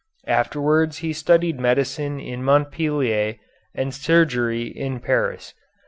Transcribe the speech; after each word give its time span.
Afterwards 0.25 0.97
he 1.05 1.13
studied 1.13 1.59
medicine 1.59 2.19
in 2.19 2.41
Montpellier 2.43 3.35
and 3.75 3.93
surgery 3.93 4.63
in 4.65 4.99
Paris. 4.99 5.53